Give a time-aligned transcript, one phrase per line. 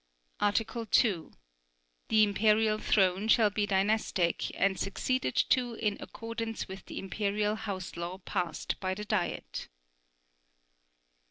[0.39, 1.31] Article 2.
[2.07, 7.95] The Imperial Throne shall be dynastic and succeeded to in accordance with the Imperial House
[7.95, 9.67] law passed by the Diet.